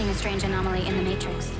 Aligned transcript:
detecting 0.00 0.08
a 0.08 0.14
strange 0.14 0.42
anomaly 0.44 0.86
in 0.86 0.96
the 0.96 1.02
matrix. 1.02 1.50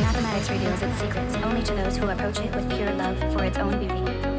Mathematics 0.00 0.50
reveals 0.50 0.82
its 0.82 0.98
secrets 0.98 1.34
only 1.36 1.62
to 1.62 1.74
those 1.74 1.96
who 1.96 2.08
approach 2.08 2.40
it 2.40 2.54
with 2.54 2.68
pure 2.70 2.92
love 2.94 3.18
for 3.32 3.44
its 3.44 3.58
own 3.58 3.78
beauty. 3.78 4.33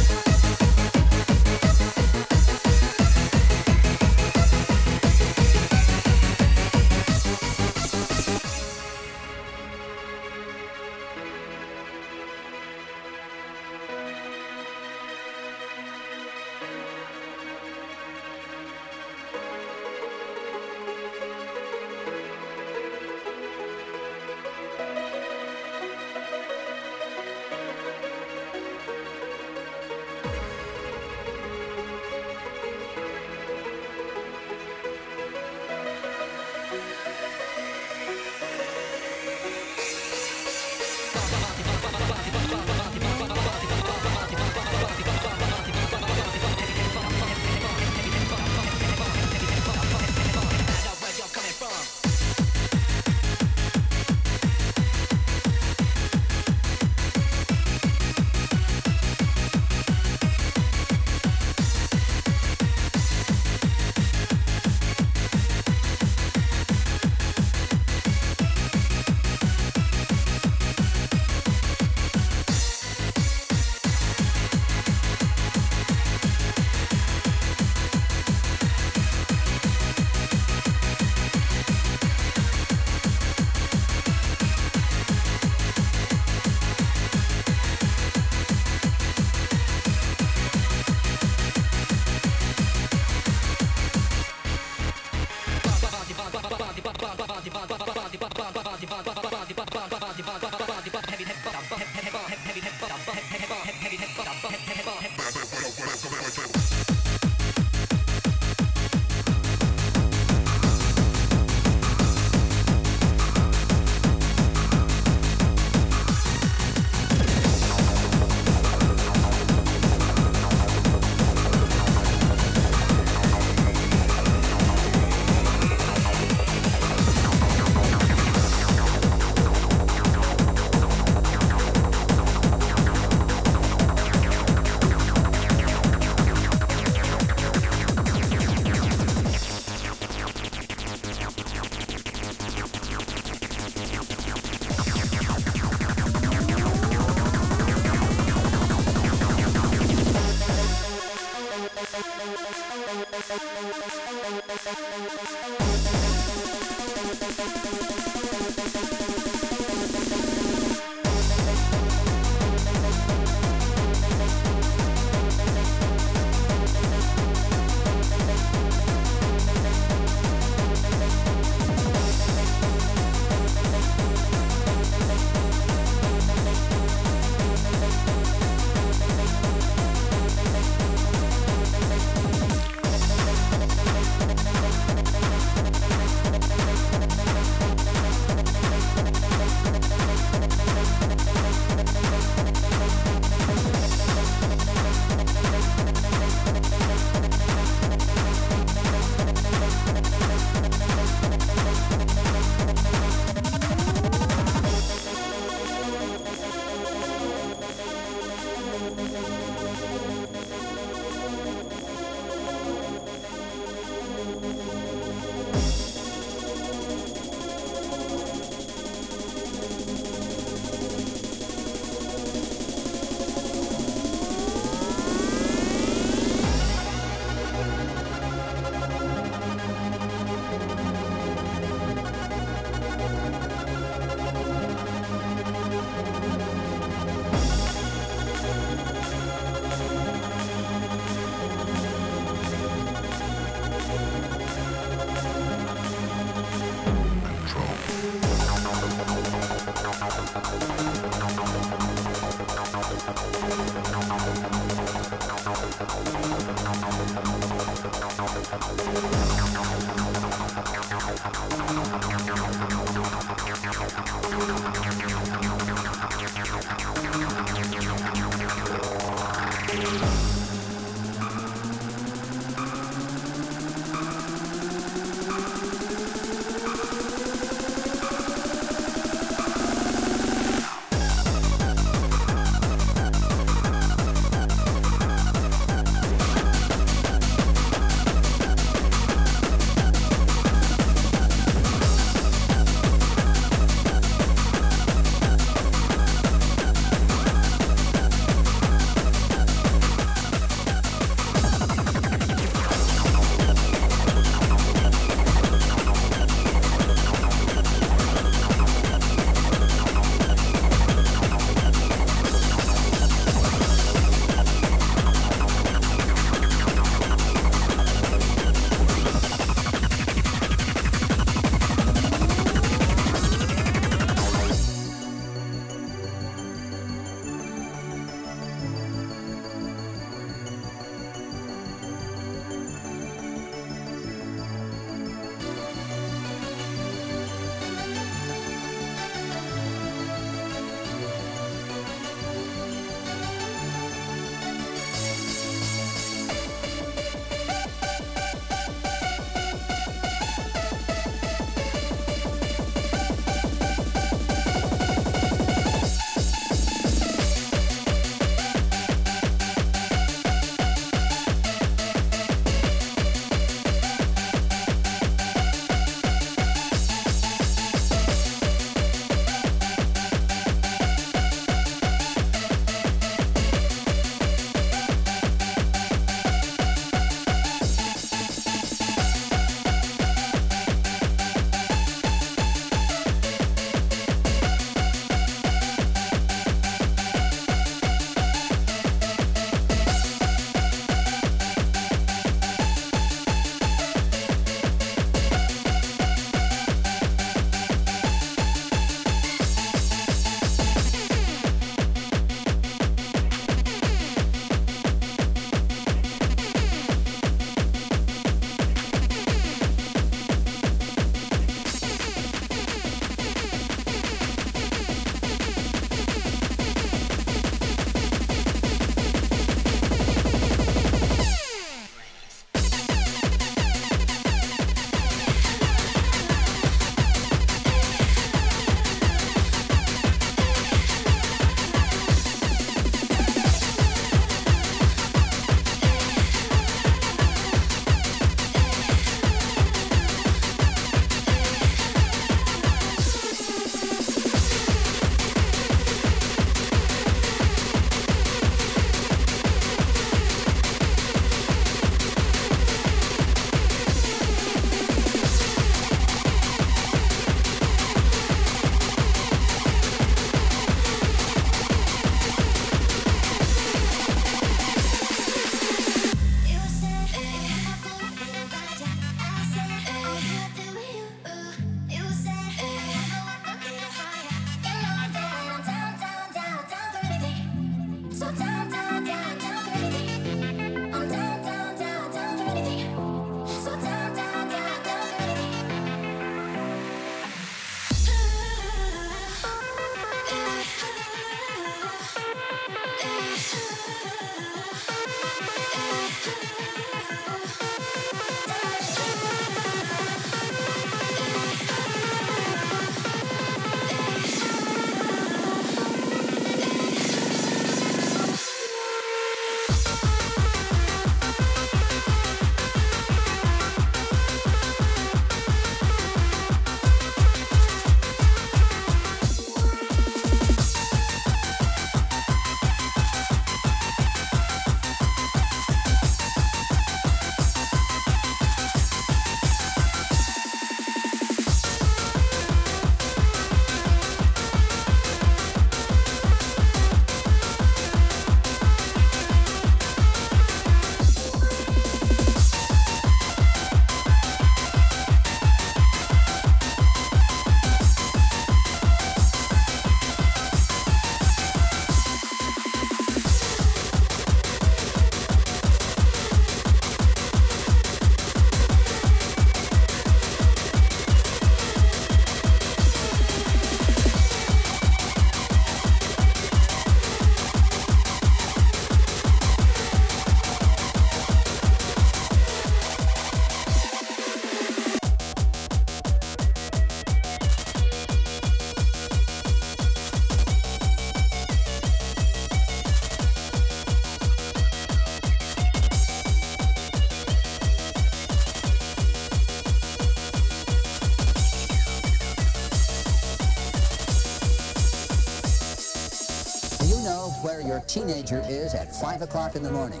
teenager 597.86 598.42
is 598.48 598.74
at 598.74 598.94
5 598.94 599.22
o'clock 599.22 599.56
in 599.56 599.62
the 599.62 599.70
morning. 599.70 600.00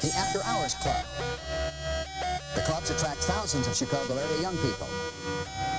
The 0.00 0.12
After 0.16 0.42
Hours 0.44 0.74
Club. 0.74 1.04
The 2.54 2.60
clubs 2.62 2.90
attract 2.90 3.18
thousands 3.18 3.66
of 3.66 3.74
Chicago 3.74 4.16
area 4.16 4.40
young 4.42 4.56
people. 4.58 4.88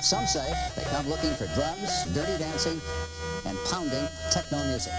Some 0.02 0.26
say 0.26 0.52
they 0.76 0.84
come 0.84 1.08
looking 1.08 1.32
for 1.34 1.46
drums, 1.54 2.04
dirty 2.14 2.38
dancing, 2.38 2.80
and 3.46 3.56
pounding 3.70 4.08
techno 4.30 4.62
music. 4.64 4.92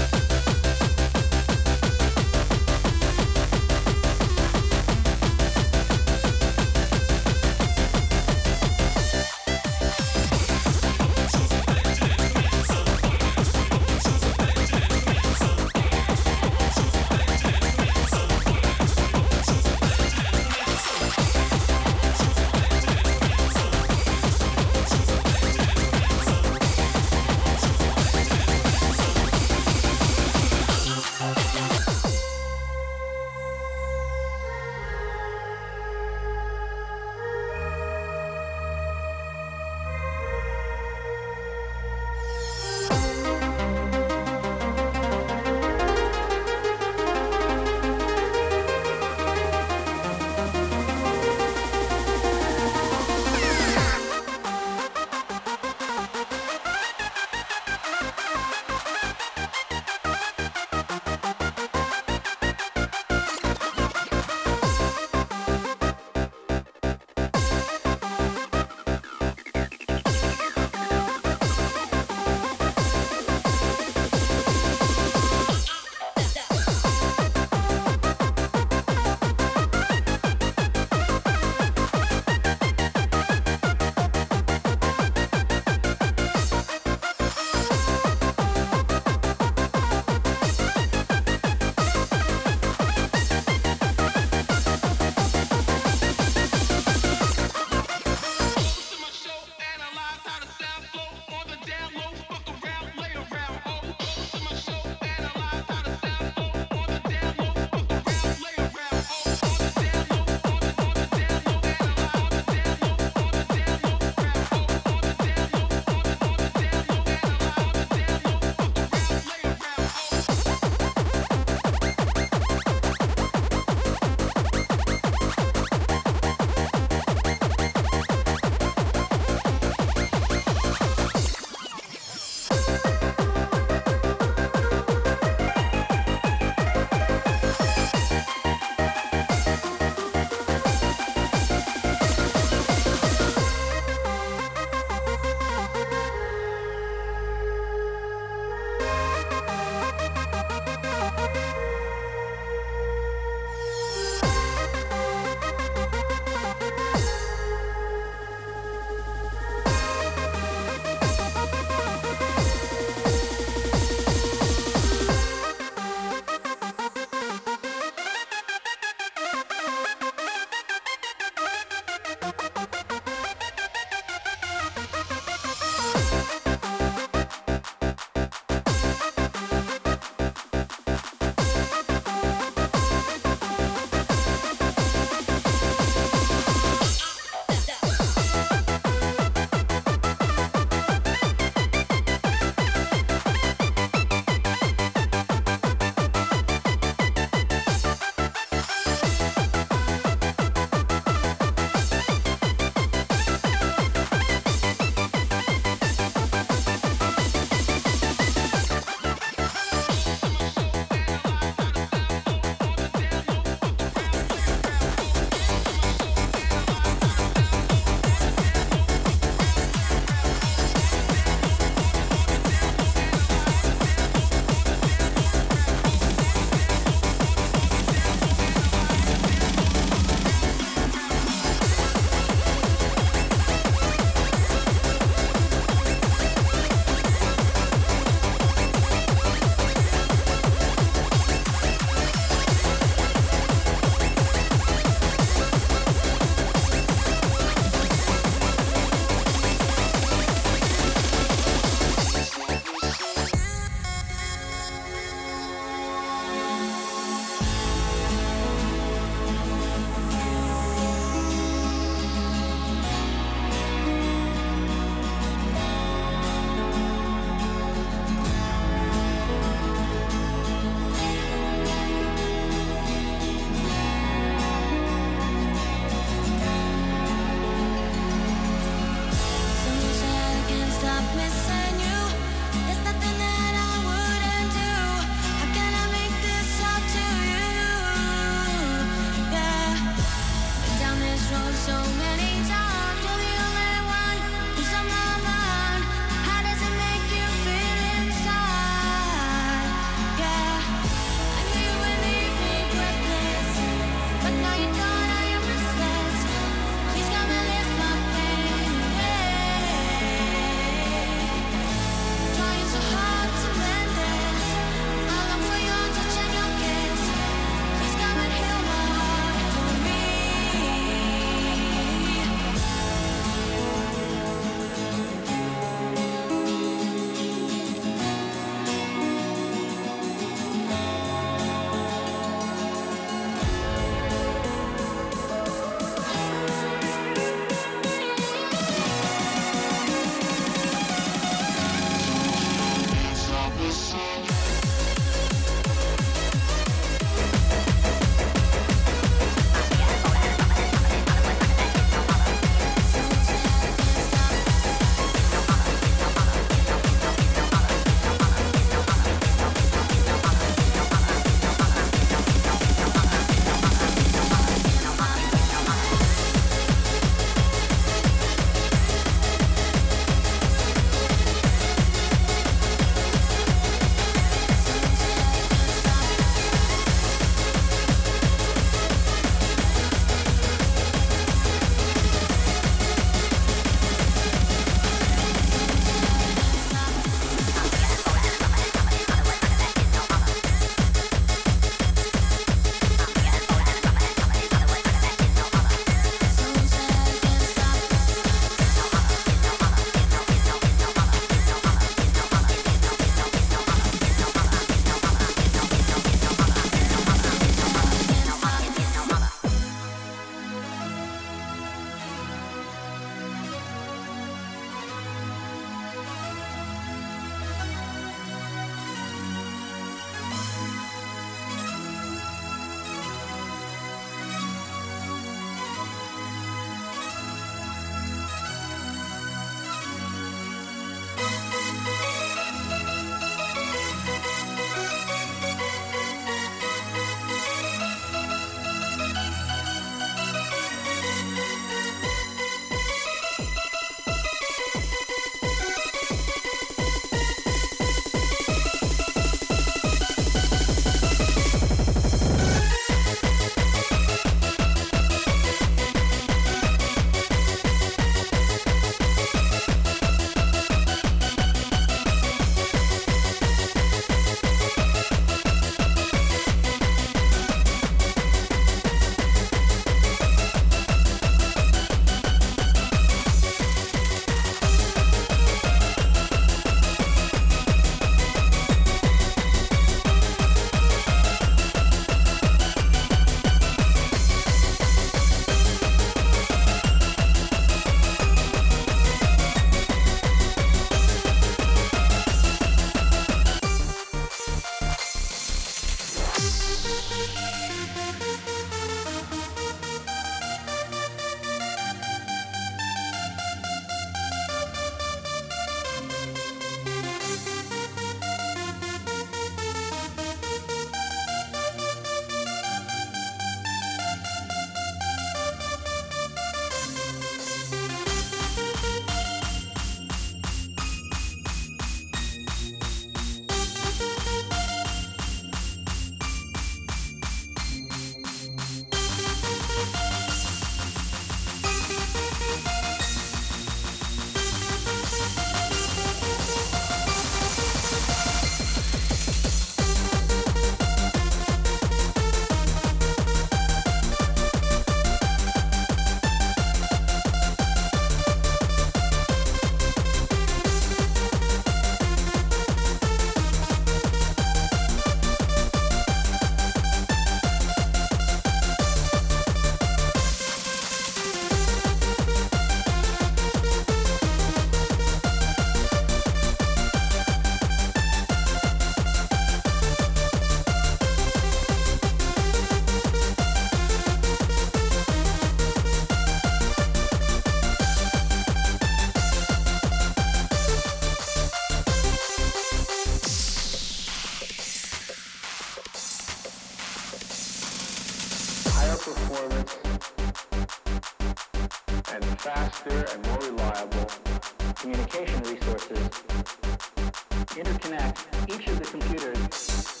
Interconnect 598.01 598.49
each 598.49 598.67
of 598.67 598.79
the 598.79 598.85
computers 598.85 600.00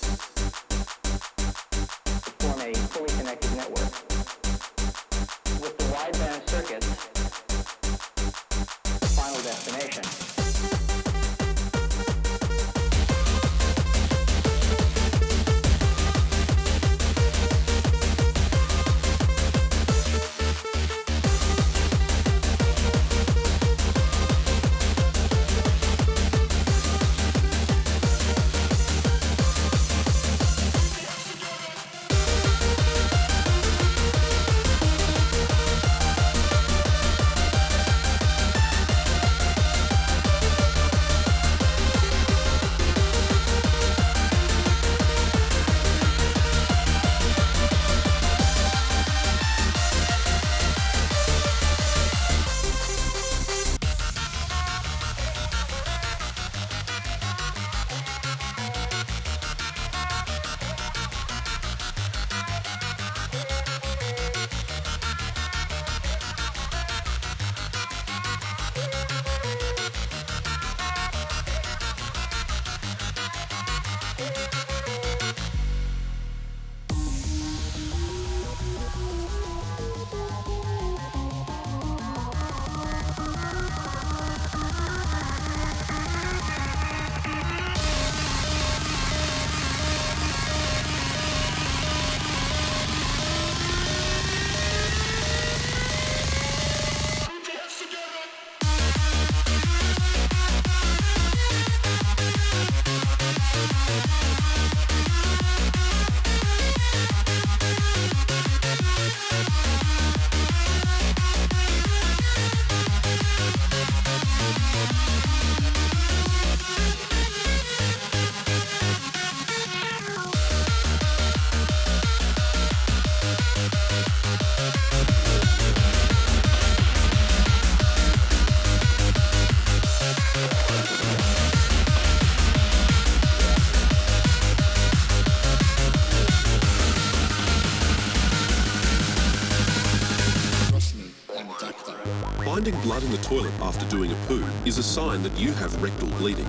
after 143.81 143.95
doing 143.95 144.11
a 144.11 144.15
poo 144.27 144.43
is 144.65 144.77
a 144.77 144.83
sign 144.83 145.23
that 145.23 145.35
you 145.37 145.51
have 145.53 145.81
rectal 145.81 146.09
bleeding. 146.19 146.45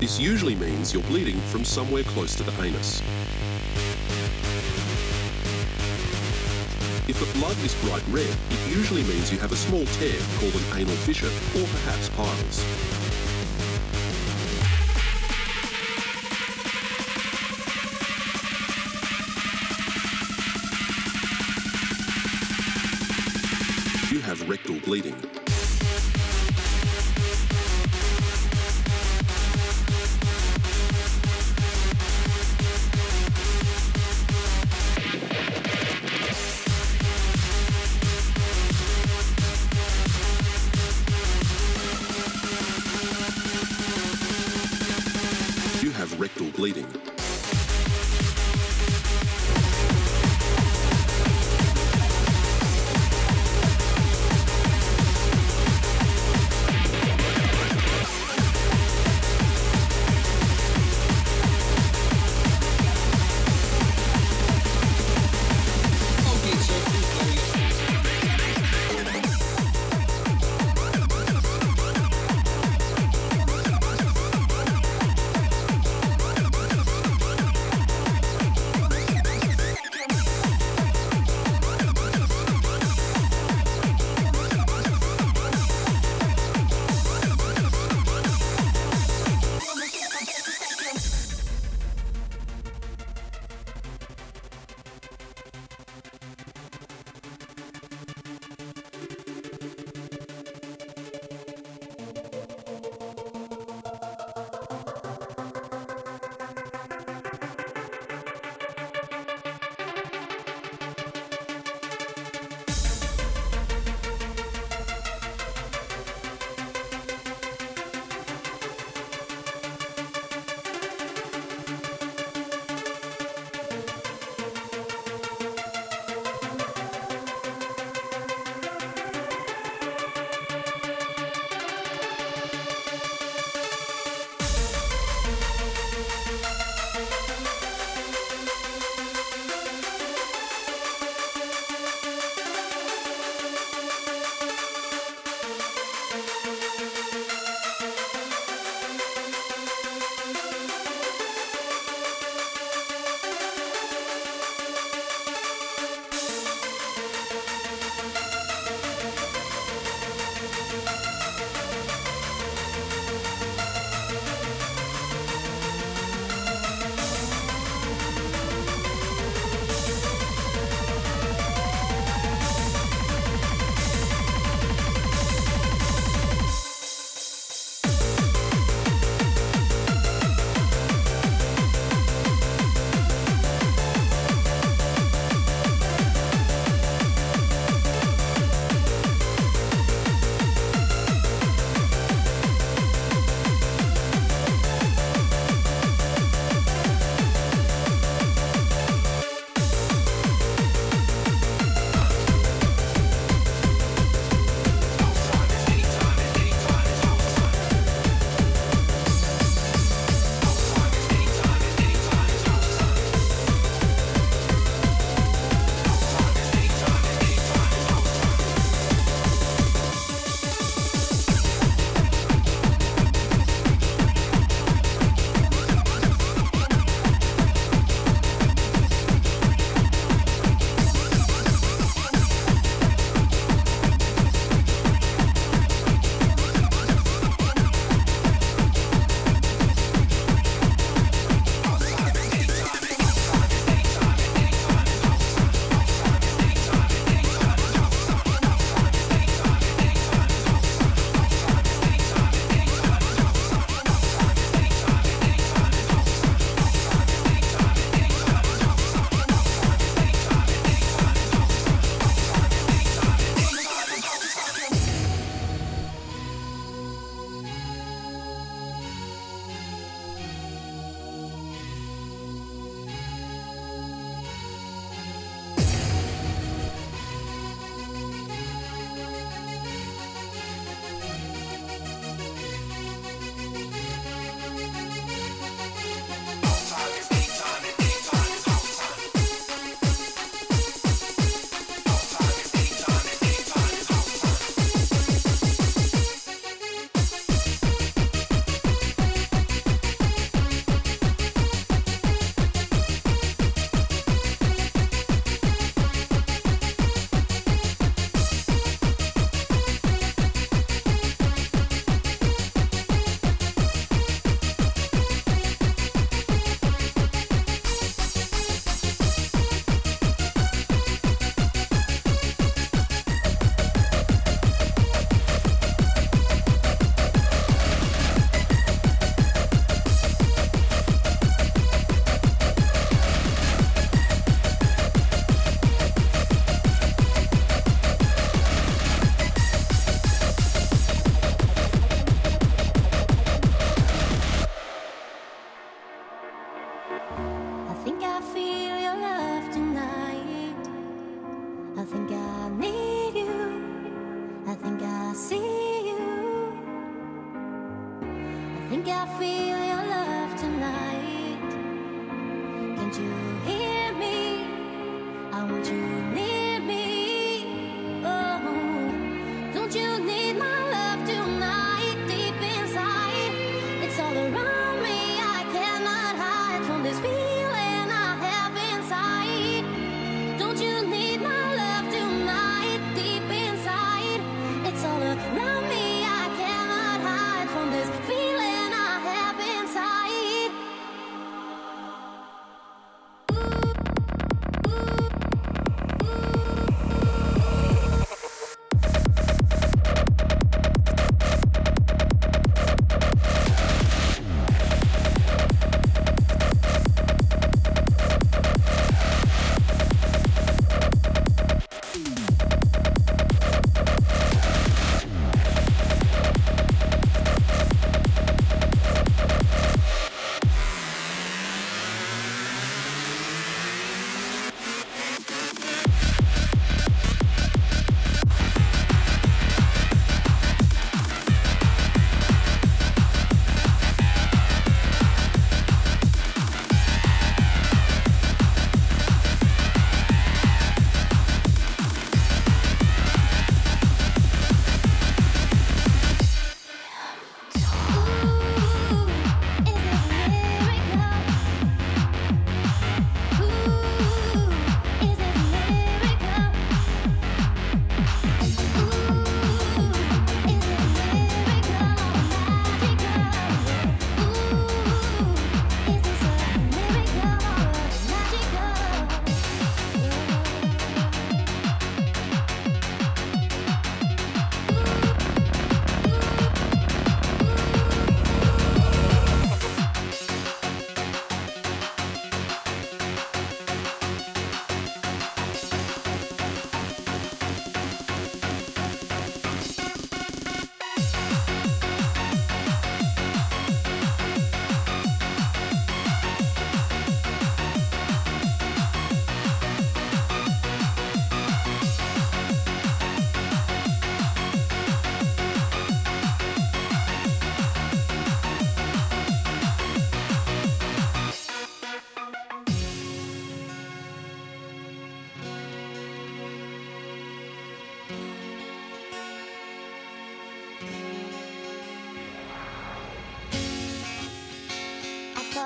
This 0.00 0.18
usually 0.18 0.54
means 0.56 0.92
you're 0.92 1.02
bleeding 1.04 1.38
from 1.52 1.64
somewhere 1.64 2.02
close 2.04 2.34
to 2.36 2.42
the 2.42 2.52
anus. 2.62 3.00
If 7.08 7.20
the 7.20 7.38
blood 7.38 7.56
is 7.58 7.74
bright 7.84 8.02
red, 8.08 8.36
it 8.50 8.76
usually 8.76 9.04
means 9.04 9.30
you 9.30 9.38
have 9.38 9.52
a 9.52 9.56
small 9.56 9.84
tear 9.98 10.18
called 10.38 10.54
an 10.54 10.78
anal 10.78 10.96
fissure 10.96 11.28
or 11.60 11.66
perhaps 11.66 12.08
piles. 12.10 12.85
Bleeding. 24.86 25.35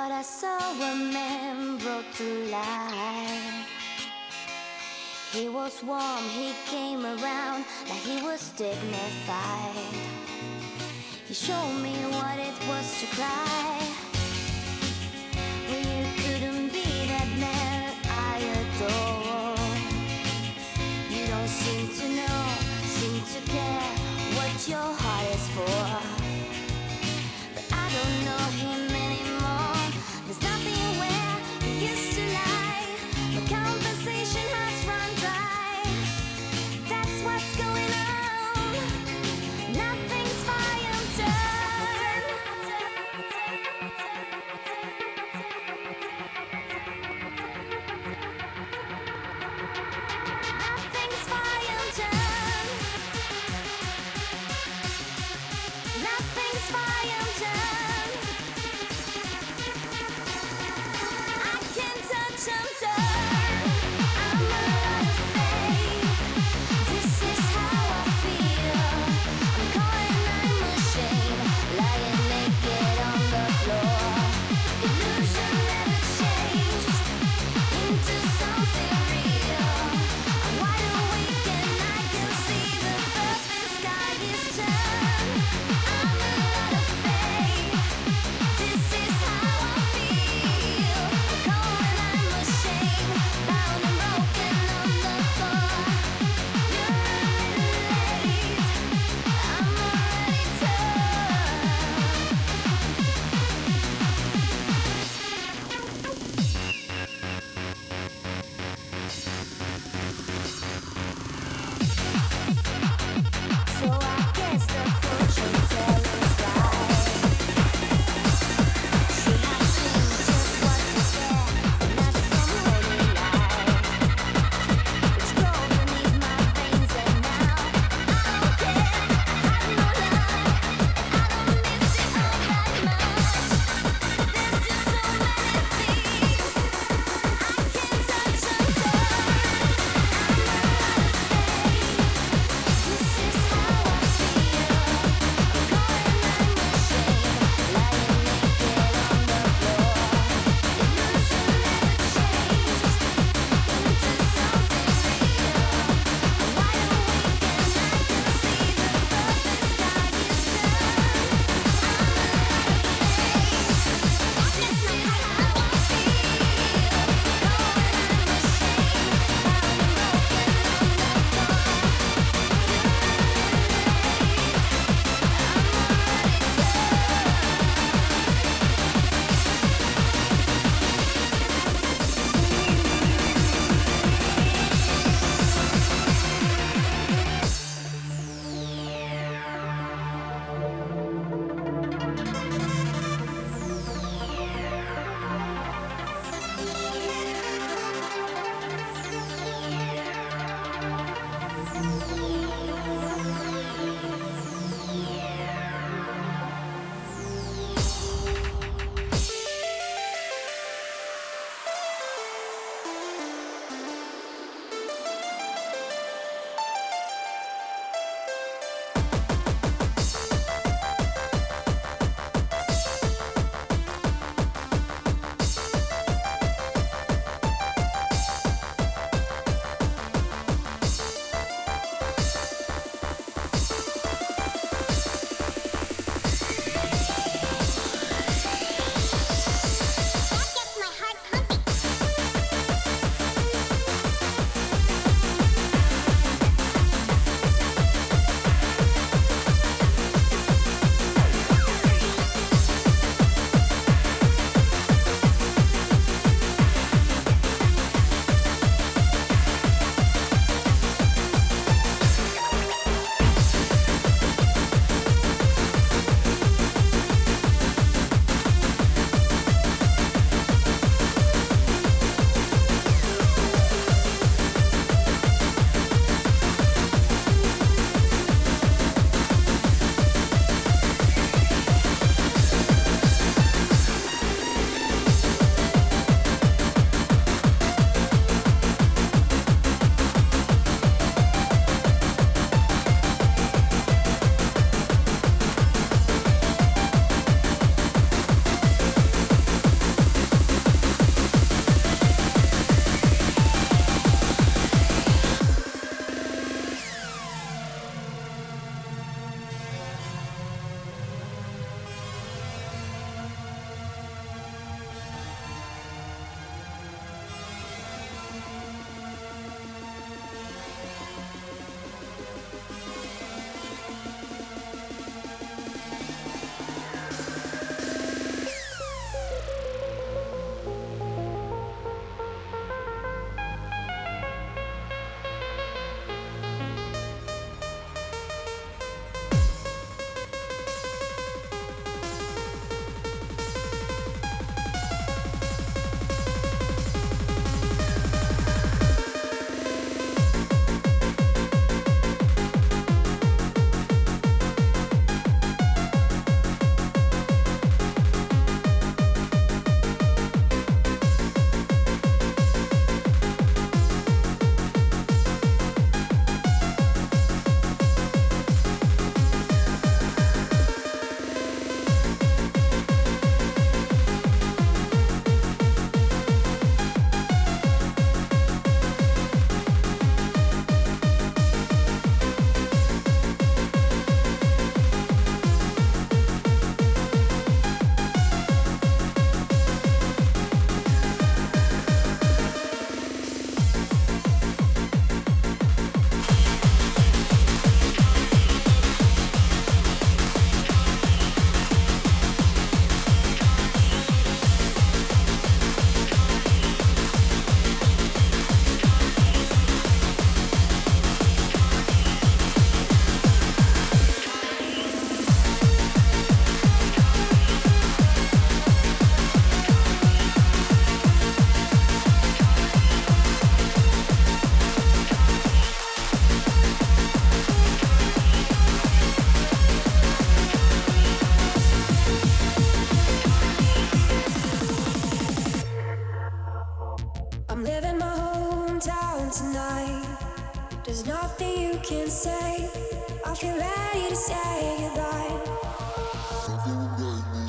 But 0.02 0.12
I 0.12 0.22
saw 0.22 0.56
a 0.56 0.96
man 0.96 1.76
brought 1.76 2.10
to 2.14 2.28
life. 2.46 3.68
He 5.30 5.46
was 5.50 5.82
warm, 5.84 6.24
he 6.30 6.54
came 6.70 7.04
around 7.04 7.66
like 7.86 8.04
he 8.10 8.22
was 8.22 8.48
dignified. 8.52 9.92
He 11.28 11.34
showed 11.34 11.74
me 11.82 11.92
what 12.16 12.38
it 12.38 12.56
was 12.66 12.86
to 13.00 13.06
cry. 13.14 13.89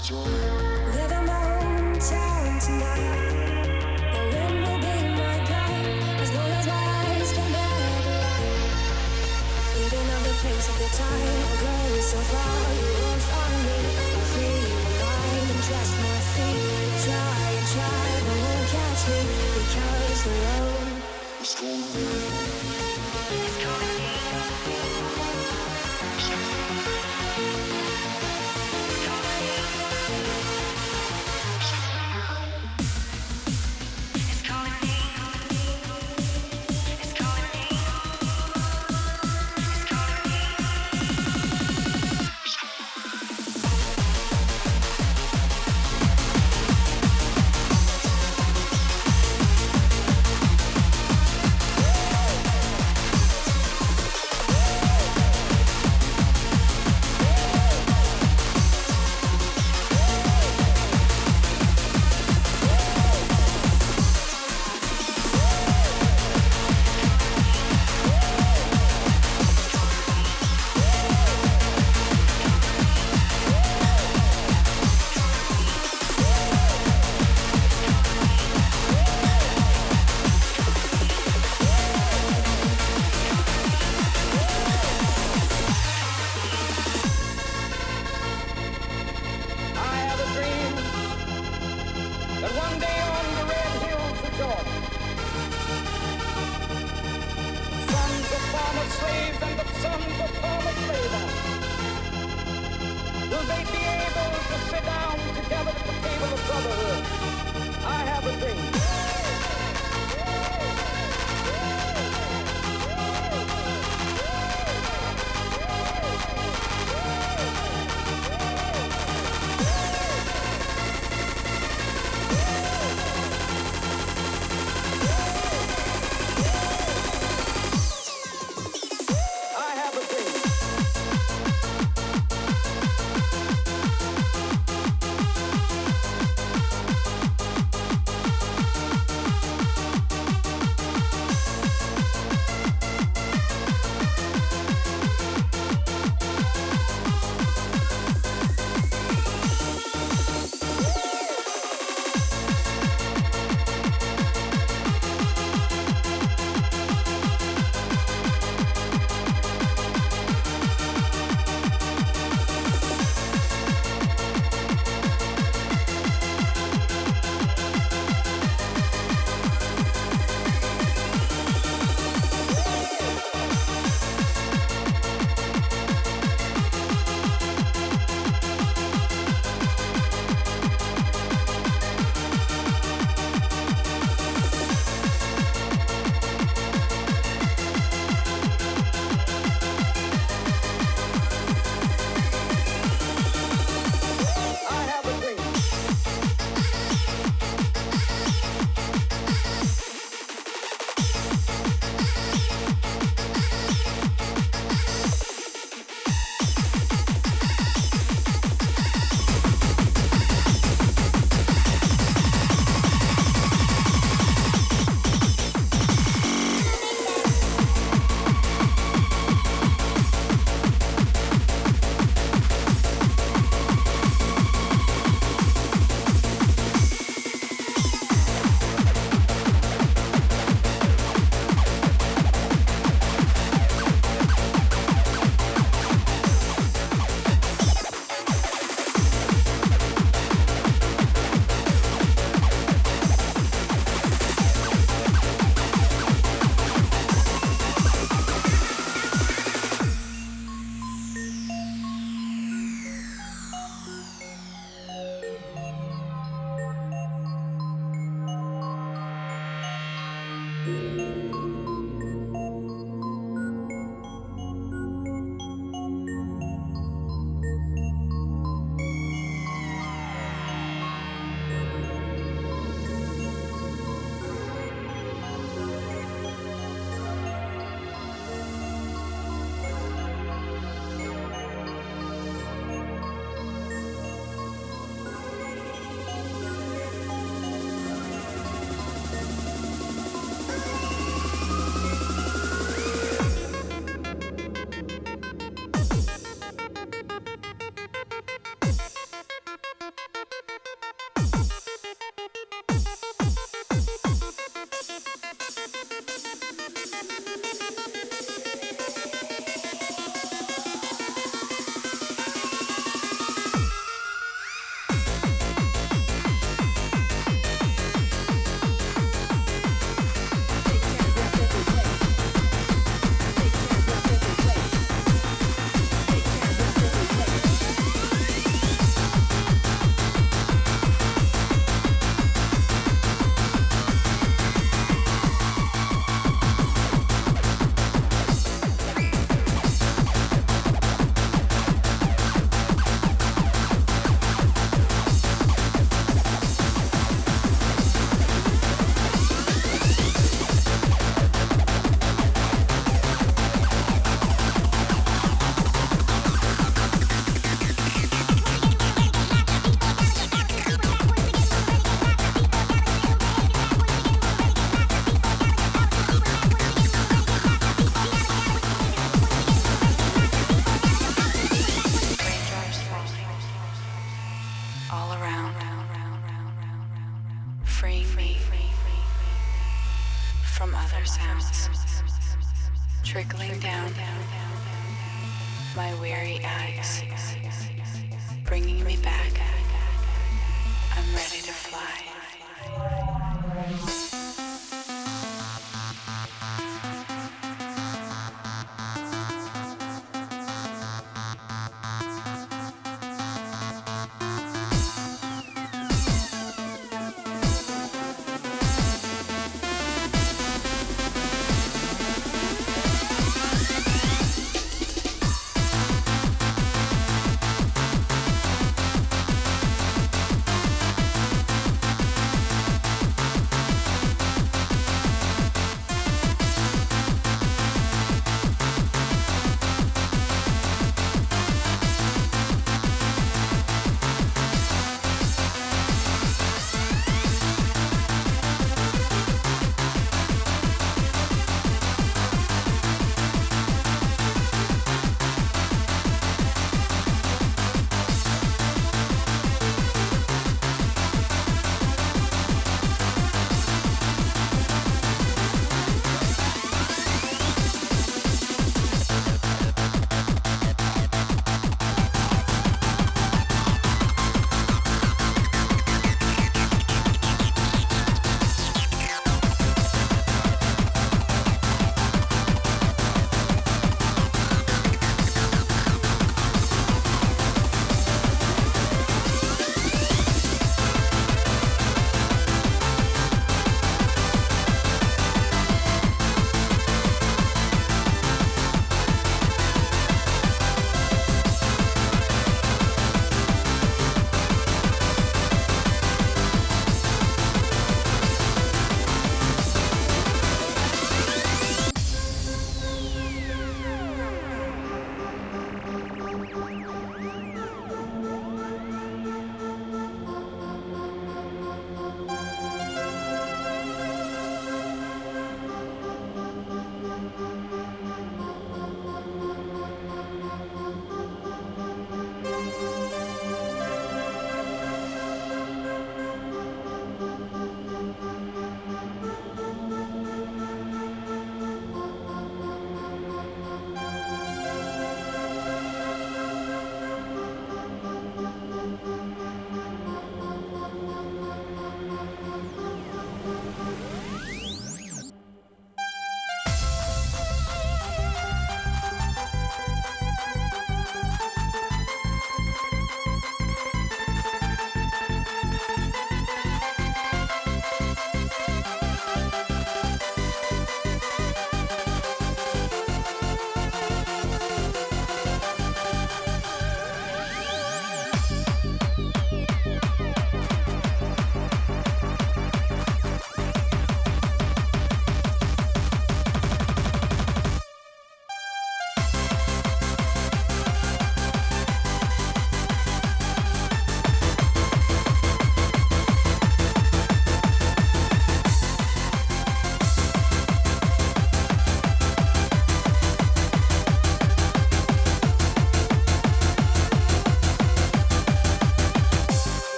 Living 0.00 0.51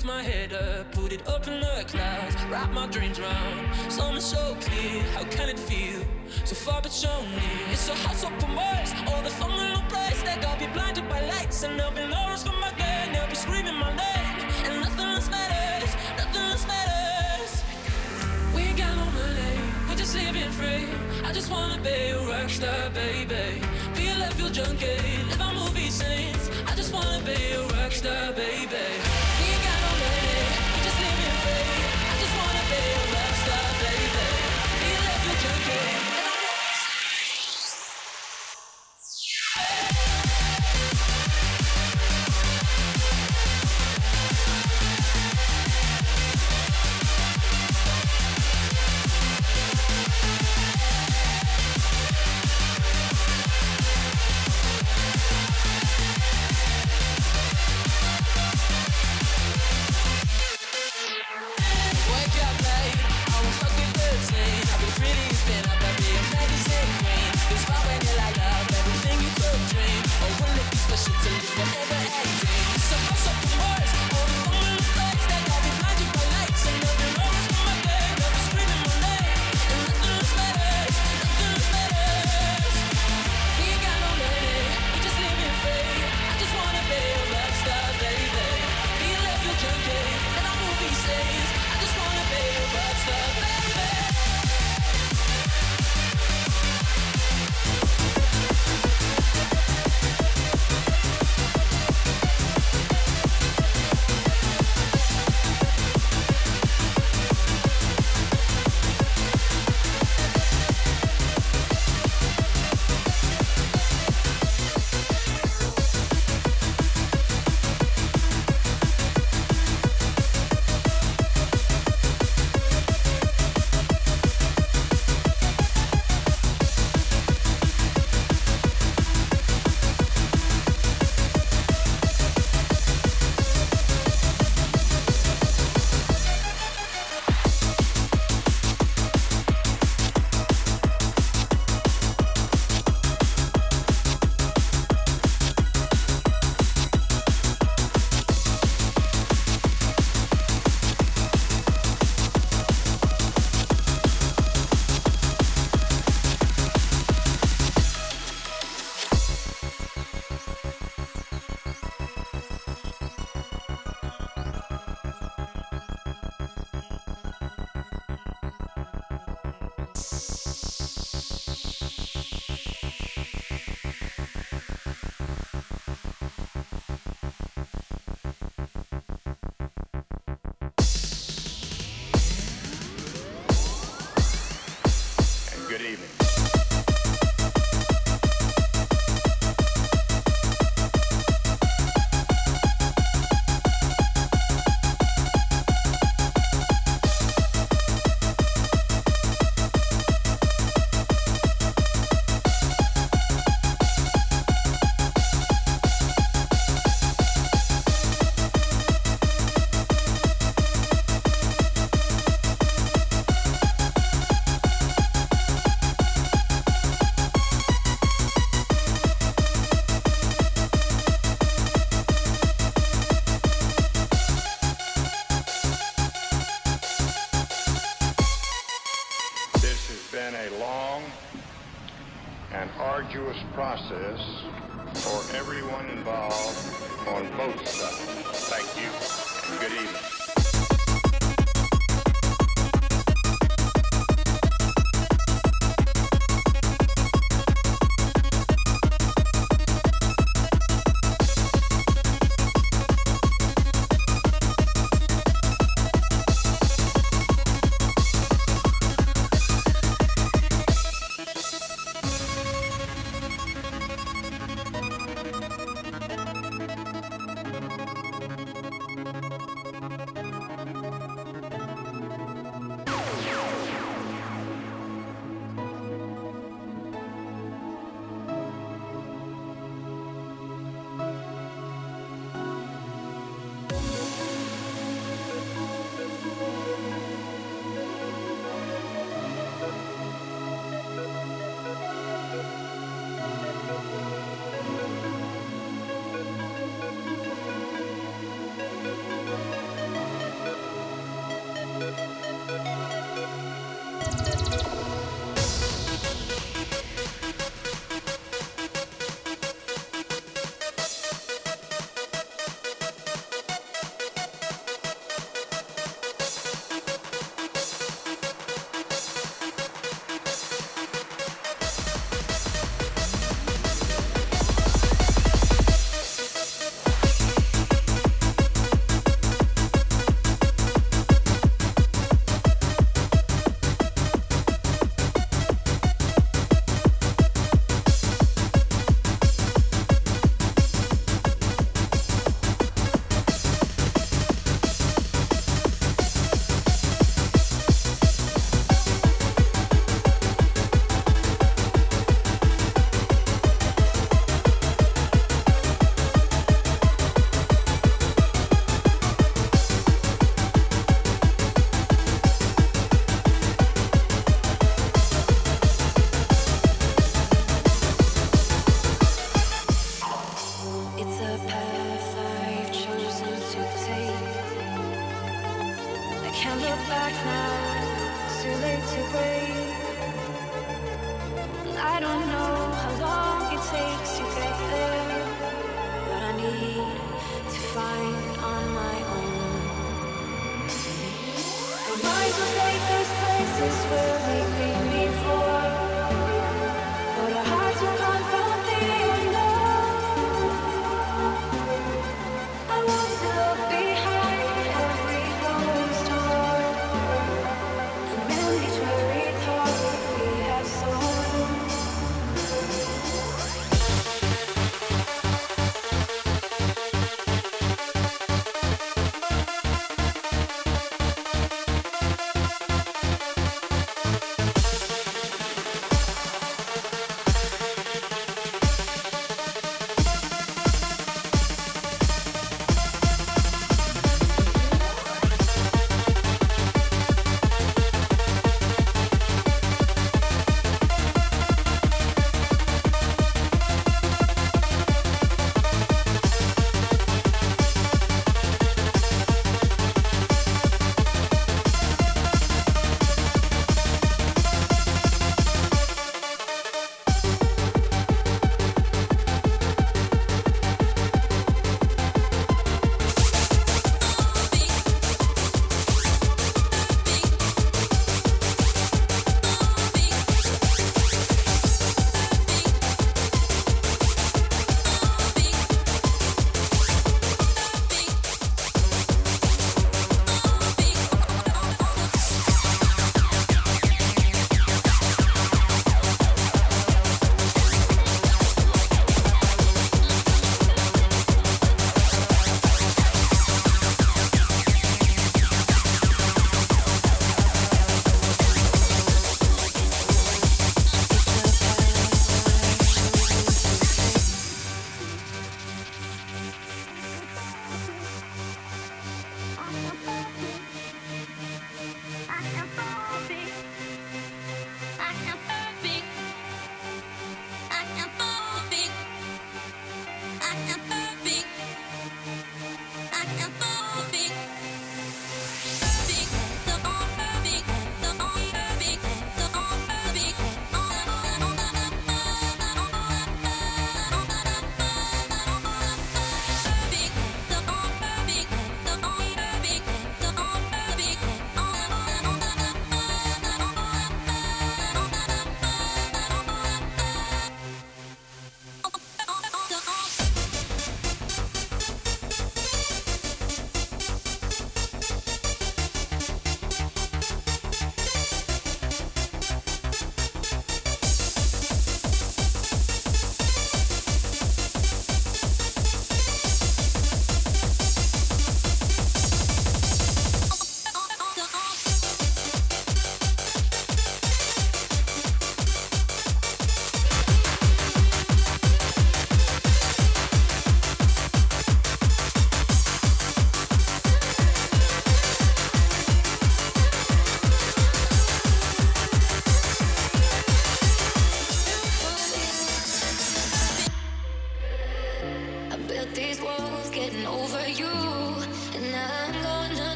lift 0.00 0.06
my 0.06 0.22
head 0.22 0.52
up, 0.52 0.92
put 0.92 1.12
it 1.12 1.26
up 1.28 1.46
in 1.46 1.60
the 1.60 1.84
clouds, 1.86 2.36
wrap 2.50 2.70
my 2.72 2.86
dreams 2.86 3.20
round. 3.20 3.92
Something 3.92 4.20
so 4.20 4.56
clear, 4.60 5.02
how 5.14 5.24
can 5.24 5.48
it 5.50 5.58
feel? 5.58 6.00
So 6.44 6.54
far 6.54 6.80
but 6.80 6.92
so 6.92 7.08
near. 7.22 7.66
It's 7.70 7.80
so 7.80 7.94
hot, 7.94 8.16
so 8.16 8.29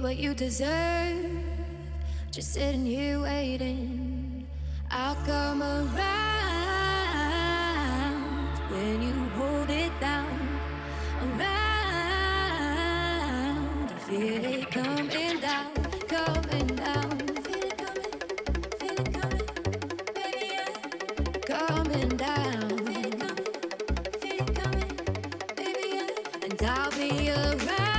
get 0.00 0.08
what 0.08 0.16
you 0.18 0.34
deserve. 0.34 1.44
Just 2.30 2.54
sitting 2.54 2.86
here 2.86 3.20
waiting. 3.20 4.46
I'll 4.90 5.16
come 5.26 5.62
around 5.62 5.98
when 8.70 9.02
you 9.02 9.12
hold 9.36 9.70
it 9.70 9.92
down. 10.00 10.26
Around, 11.22 11.48
I 13.90 13.98
feel 14.08 14.44
it 14.44 14.70
coming 14.70 15.40
down, 15.40 15.72
coming 16.08 16.66
down. 16.76 17.18
Feel 17.44 17.64
it 17.64 17.76
coming, 17.78 18.12
feel 18.80 19.00
it 19.00 19.12
coming, 19.12 19.46
baby. 20.14 20.48
Coming 21.42 22.08
down. 22.16 22.68
Feel 22.86 23.04
it 23.04 23.18
coming, 23.18 23.48
feel 24.20 24.40
it 24.40 24.54
coming, 24.54 24.92
baby, 25.56 25.84
yeah. 25.92 26.44
And 26.44 26.62
I'll 26.62 26.90
be 26.90 27.30
around 27.30 27.89